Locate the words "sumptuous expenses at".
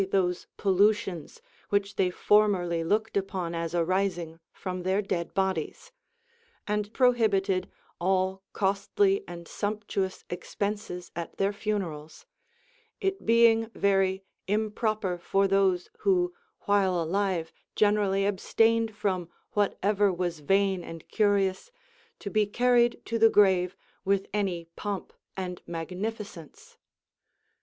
9.47-11.37